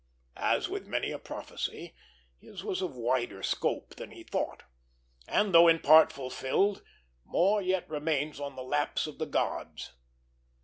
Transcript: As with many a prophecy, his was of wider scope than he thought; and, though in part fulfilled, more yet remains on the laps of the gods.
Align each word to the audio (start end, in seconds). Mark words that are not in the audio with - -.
As 0.37 0.67
with 0.67 0.87
many 0.87 1.11
a 1.11 1.19
prophecy, 1.19 1.93
his 2.39 2.63
was 2.63 2.81
of 2.81 2.95
wider 2.95 3.43
scope 3.43 3.97
than 3.97 4.09
he 4.09 4.23
thought; 4.23 4.63
and, 5.27 5.53
though 5.53 5.67
in 5.67 5.77
part 5.77 6.11
fulfilled, 6.11 6.81
more 7.23 7.61
yet 7.61 7.87
remains 7.87 8.39
on 8.39 8.55
the 8.55 8.63
laps 8.63 9.05
of 9.05 9.19
the 9.19 9.27
gods. 9.27 9.93